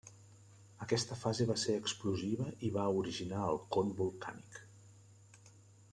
[0.85, 4.61] Aquesta fase va ser explosiva i va originar el con volcànic.